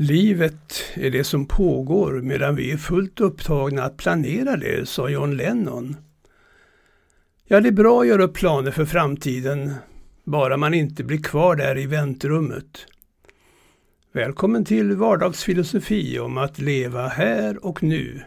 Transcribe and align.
Livet 0.00 0.82
är 0.94 1.10
det 1.10 1.24
som 1.24 1.46
pågår 1.46 2.20
medan 2.22 2.56
vi 2.56 2.72
är 2.72 2.76
fullt 2.76 3.20
upptagna 3.20 3.82
att 3.82 3.96
planera 3.96 4.56
det, 4.56 4.88
sa 4.88 5.08
John 5.08 5.36
Lennon. 5.36 5.96
Ja, 7.44 7.60
det 7.60 7.68
är 7.68 7.72
bra 7.72 8.00
att 8.00 8.06
göra 8.06 8.22
upp 8.22 8.34
planer 8.34 8.70
för 8.70 8.84
framtiden, 8.84 9.74
bara 10.24 10.56
man 10.56 10.74
inte 10.74 11.04
blir 11.04 11.22
kvar 11.22 11.56
där 11.56 11.78
i 11.78 11.86
väntrummet. 11.86 12.86
Välkommen 14.12 14.64
till 14.64 14.96
vardagsfilosofi 14.96 16.18
om 16.18 16.38
att 16.38 16.58
leva 16.58 17.08
här 17.08 17.64
och 17.64 17.82
nu. 17.82 18.22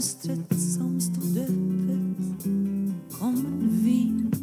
Fönstret 0.00 0.60
som 0.60 1.00
stod 1.00 1.38
öppet 1.38 2.44
kom 3.18 3.46
en 3.46 3.84
vind. 3.84 4.36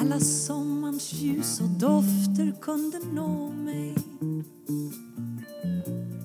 Alla 0.00 0.20
sommarns 0.20 1.12
ljus 1.12 1.60
och 1.60 1.68
dofter 1.68 2.54
kunde 2.60 2.98
nå 3.12 3.52
mig. 3.52 3.94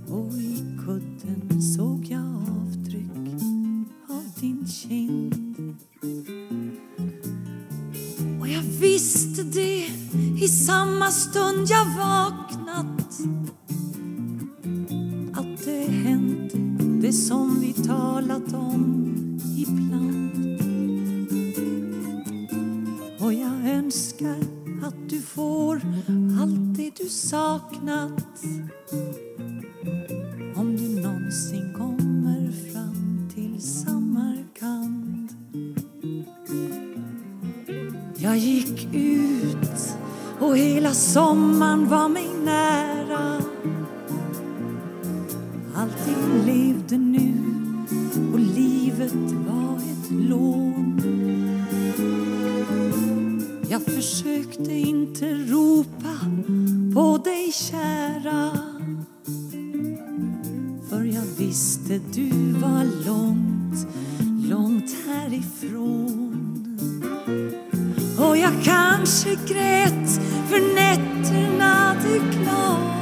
Och 0.07 0.33
i 0.33 0.77
kudden 0.85 1.61
såg 1.61 2.05
jag 2.05 2.35
avtryck 2.35 3.43
av 4.09 4.23
din 4.41 4.67
kind. 4.67 5.75
Och 8.41 8.47
jag 8.47 8.61
visste 8.61 9.43
det 9.43 9.87
i 10.43 10.47
samma 10.47 11.11
stund 11.11 11.67
jag 11.69 11.85
vaknade 11.85 12.42
önskar 23.93 24.37
att 24.87 25.09
du 25.09 25.21
får 25.21 25.81
allt 26.41 26.77
det 26.77 26.91
du 26.97 27.09
saknat. 27.09 28.43
Om 30.55 30.75
du 30.77 31.01
någonsin 31.01 31.73
kommer 31.77 32.51
fram 32.71 33.29
till 33.35 33.61
Samarkand 33.61 35.29
jag 38.17 38.37
gick 38.37 38.93
ut 38.93 39.97
och 40.39 40.57
hela 40.57 40.93
sommaren 40.93 41.89
var 41.89 42.09
mig 42.09 42.27
nära. 42.45 43.41
Allting 45.75 46.45
levde 46.45 46.97
nu 46.97 47.33
och 48.33 48.39
livet 48.39 49.13
var 49.47 49.77
ett 49.77 50.11
lån. 50.11 51.22
Jag 53.85 53.95
försökte 53.95 54.73
inte 54.73 55.25
ropa 55.33 56.19
på 56.93 57.17
dig 57.17 57.51
kära. 57.51 58.51
För 60.89 61.03
jag 61.03 61.25
visste 61.37 61.99
du 62.13 62.29
var 62.51 63.05
långt, 63.05 63.87
långt 64.49 64.95
härifrån. 65.07 66.77
Och 68.19 68.37
jag 68.37 68.53
kanske 68.63 69.29
grät 69.29 70.09
för 70.49 70.75
nätterna 70.75 71.95
du 72.03 72.19
klara 72.31 72.92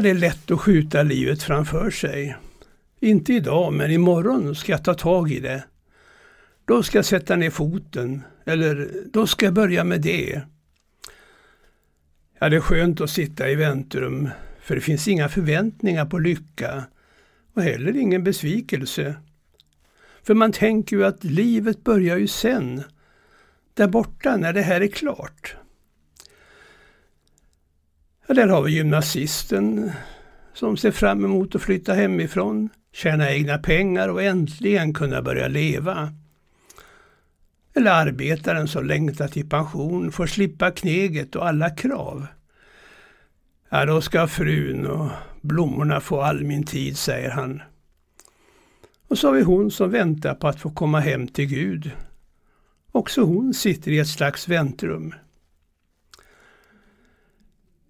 Ja, 0.00 0.04
det 0.04 0.10
är 0.10 0.14
lätt 0.14 0.50
att 0.50 0.60
skjuta 0.60 1.02
livet 1.02 1.42
framför 1.42 1.90
sig. 1.90 2.36
Inte 3.00 3.32
idag, 3.32 3.72
men 3.72 3.90
imorgon 3.90 4.54
ska 4.54 4.72
jag 4.72 4.84
ta 4.84 4.94
tag 4.94 5.30
i 5.30 5.40
det. 5.40 5.64
Då 6.64 6.82
ska 6.82 6.98
jag 6.98 7.04
sätta 7.04 7.36
ner 7.36 7.50
foten, 7.50 8.22
eller 8.44 8.90
då 9.12 9.26
ska 9.26 9.44
jag 9.44 9.54
börja 9.54 9.84
med 9.84 10.00
det. 10.00 10.42
Ja, 12.38 12.48
det 12.48 12.56
är 12.56 12.60
skönt 12.60 13.00
att 13.00 13.10
sitta 13.10 13.50
i 13.50 13.54
väntrum, 13.54 14.28
för 14.62 14.74
det 14.74 14.80
finns 14.80 15.08
inga 15.08 15.28
förväntningar 15.28 16.06
på 16.06 16.18
lycka 16.18 16.84
och 17.54 17.62
heller 17.62 17.96
ingen 17.96 18.24
besvikelse. 18.24 19.14
För 20.22 20.34
man 20.34 20.52
tänker 20.52 20.96
ju 20.96 21.04
att 21.04 21.24
livet 21.24 21.84
börjar 21.84 22.16
ju 22.16 22.28
sen, 22.28 22.82
där 23.74 23.88
borta 23.88 24.36
när 24.36 24.52
det 24.52 24.62
här 24.62 24.80
är 24.80 24.88
klart. 24.88 25.56
Ja, 28.30 28.34
där 28.34 28.48
har 28.48 28.62
vi 28.62 28.72
gymnasisten 28.72 29.92
som 30.54 30.76
ser 30.76 30.90
fram 30.90 31.24
emot 31.24 31.54
att 31.54 31.62
flytta 31.62 31.94
hemifrån, 31.94 32.68
tjäna 32.92 33.30
egna 33.30 33.58
pengar 33.58 34.08
och 34.08 34.22
äntligen 34.22 34.94
kunna 34.94 35.22
börja 35.22 35.48
leva. 35.48 36.12
Eller 37.74 37.90
arbetaren 37.90 38.68
som 38.68 38.86
längtar 38.86 39.28
till 39.28 39.48
pension 39.48 40.12
får 40.12 40.26
slippa 40.26 40.70
kneget 40.70 41.36
och 41.36 41.48
alla 41.48 41.70
krav. 41.70 42.26
Ja, 43.68 43.84
då 43.84 44.00
ska 44.00 44.26
frun 44.26 44.86
och 44.86 45.10
blommorna 45.40 46.00
få 46.00 46.20
all 46.20 46.44
min 46.44 46.64
tid, 46.64 46.96
säger 46.96 47.30
han. 47.30 47.62
Och 49.08 49.18
så 49.18 49.28
har 49.28 49.34
vi 49.34 49.42
hon 49.42 49.70
som 49.70 49.90
väntar 49.90 50.34
på 50.34 50.48
att 50.48 50.60
få 50.60 50.70
komma 50.70 51.00
hem 51.00 51.28
till 51.28 51.46
Gud. 51.46 51.90
Också 52.92 53.22
hon 53.22 53.54
sitter 53.54 53.90
i 53.90 53.98
ett 53.98 54.08
slags 54.08 54.48
väntrum. 54.48 55.14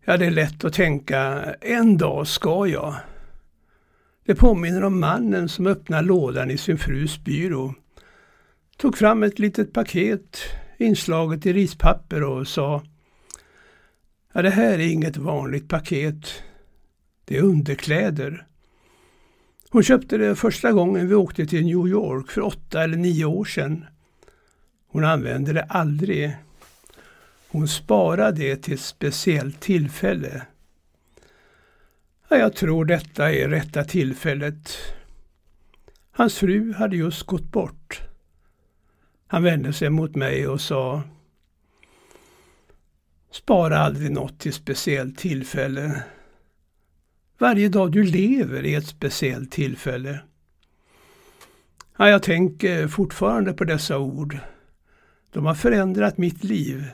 Ja, 0.05 0.17
det 0.17 0.27
är 0.27 0.31
lätt 0.31 0.65
att 0.65 0.73
tänka, 0.73 1.45
en 1.61 1.97
dag 1.97 2.27
ska 2.27 2.67
jag. 2.67 2.95
Det 4.25 4.35
påminner 4.35 4.85
om 4.85 5.01
mannen 5.01 5.49
som 5.49 5.67
öppnade 5.67 6.03
lådan 6.03 6.51
i 6.51 6.59
sin 6.59 6.79
frus 6.79 7.25
byrå, 7.25 7.75
tog 8.77 8.99
fram 8.99 9.23
ett 9.23 9.39
litet 9.39 9.73
paket 9.73 10.39
inslaget 10.79 11.47
i 11.47 11.53
rispapper 11.53 12.23
och 12.23 12.49
sa 12.49 12.83
Ja, 14.33 14.43
det 14.43 14.51
här 14.51 14.73
är 14.73 14.93
inget 14.93 15.17
vanligt 15.17 15.69
paket. 15.69 16.43
Det 17.25 17.37
är 17.37 17.43
underkläder. 17.43 18.47
Hon 19.71 19.83
köpte 19.83 20.19
det 20.19 20.37
första 20.37 20.73
gången 20.73 21.09
vi 21.09 21.15
åkte 21.15 21.47
till 21.47 21.65
New 21.65 21.89
York 21.89 22.31
för 22.31 22.41
åtta 22.41 22.83
eller 22.83 22.97
nio 22.97 23.25
år 23.25 23.45
sedan. 23.45 23.85
Hon 24.89 25.05
använde 25.05 25.53
det 25.53 25.63
aldrig. 25.63 26.37
Hon 27.53 27.69
sparade 27.69 28.43
det 28.43 28.57
till 28.57 28.75
ett 28.75 28.81
speciellt 28.81 29.61
tillfälle. 29.61 30.47
Ja, 32.29 32.37
jag 32.37 32.57
tror 32.57 32.85
detta 32.85 33.33
är 33.33 33.49
rätta 33.49 33.85
tillfället. 33.85 34.77
Hans 36.11 36.39
fru 36.39 36.73
hade 36.73 36.97
just 36.97 37.23
gått 37.23 37.53
bort. 37.53 38.01
Han 39.27 39.43
vände 39.43 39.73
sig 39.73 39.91
mot 39.91 40.15
mig 40.15 40.49
och 40.49 40.61
sa 40.61 41.03
Spara 43.31 43.79
aldrig 43.79 44.11
något 44.11 44.39
till 44.39 44.53
speciellt 44.53 45.19
tillfälle. 45.19 46.03
Varje 47.39 47.69
dag 47.69 47.93
du 47.93 48.03
lever 48.03 48.67
är 48.67 48.79
ett 48.79 48.87
speciellt 48.87 49.53
tillfälle. 49.53 50.21
Ja, 51.97 52.09
jag 52.09 52.23
tänker 52.23 52.89
fortfarande 52.89 53.53
på 53.53 53.65
dessa 53.65 53.99
ord. 53.99 54.39
De 55.33 55.47
har 55.47 55.55
förändrat 55.55 56.19
mitt 56.19 56.45
liv. 56.45 56.85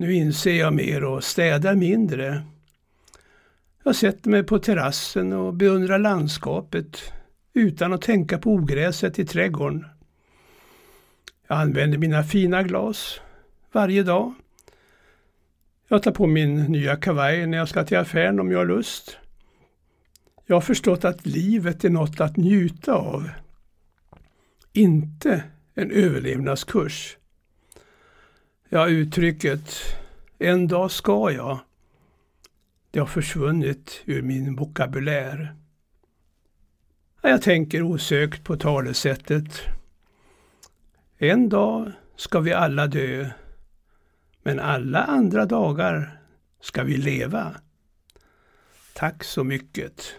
Nu 0.00 0.14
inser 0.14 0.52
jag 0.52 0.74
mer 0.74 1.04
och 1.04 1.24
städar 1.24 1.74
mindre. 1.74 2.42
Jag 3.84 3.96
sätter 3.96 4.30
mig 4.30 4.42
på 4.42 4.58
terrassen 4.58 5.32
och 5.32 5.54
beundrar 5.54 5.98
landskapet. 5.98 7.12
utan 7.52 7.92
att 7.92 8.02
tänka 8.02 8.38
på 8.38 8.50
ogräset 8.50 9.18
i 9.18 9.26
trädgården. 9.26 9.86
Jag 11.48 11.58
använder 11.58 11.98
mina 11.98 12.22
fina 12.22 12.62
glas 12.62 13.20
varje 13.72 14.02
dag. 14.02 14.34
Jag 15.88 16.02
tar 16.02 16.12
på 16.12 16.26
min 16.26 16.56
nya 16.56 16.96
kavaj 16.96 17.46
när 17.46 17.58
jag 17.58 17.68
ska 17.68 17.84
till 17.84 17.98
affären 17.98 18.40
om 18.40 18.50
jag 18.50 18.58
har 18.58 18.66
lust. 18.66 19.16
Jag 20.46 20.56
har 20.56 20.60
förstått 20.60 21.04
att 21.04 21.26
livet 21.26 21.84
är 21.84 21.90
något 21.90 22.20
att 22.20 22.36
njuta 22.36 22.92
av. 22.92 23.30
Inte 24.72 25.42
en 25.74 25.90
överlevnadskurs. 25.90 27.16
Ja, 28.72 28.88
uttrycket 28.88 29.74
”en 30.38 30.68
dag 30.68 30.90
ska 30.90 31.30
jag” 31.30 31.58
det 32.90 32.98
har 32.98 33.06
försvunnit 33.06 34.02
ur 34.04 34.22
min 34.22 34.56
vokabulär. 34.56 35.54
Jag 37.22 37.42
tänker 37.42 37.82
osökt 37.82 38.44
på 38.44 38.56
talesättet 38.56 39.60
En 41.18 41.48
dag 41.48 41.92
ska 42.16 42.40
vi 42.40 42.52
alla 42.52 42.86
dö, 42.86 43.30
men 44.42 44.60
alla 44.60 45.02
andra 45.02 45.46
dagar 45.46 46.20
ska 46.60 46.82
vi 46.82 46.96
leva. 46.96 47.54
Tack 48.94 49.24
så 49.24 49.44
mycket. 49.44 50.14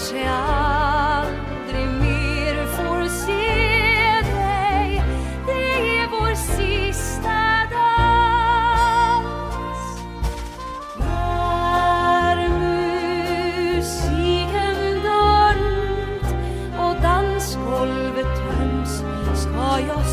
kanske 0.00 0.30
aldrig 0.30 1.86
mer 1.86 2.66
får 2.66 3.08
se 3.08 3.48
dig. 4.36 5.02
Det 5.46 5.98
är 5.98 6.08
vår 6.10 6.34
sista 6.34 7.40
dans. 7.70 8.90
När 10.98 12.48
musiken 13.68 14.76
dörmt 15.02 16.28
och 16.78 16.94
dansgolvet 17.02 18.36
töms 18.36 18.94
ska 19.34 19.80
jag 19.88 20.04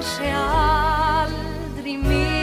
și 0.00 0.28
al 1.22 1.30
trimis. 1.80 2.35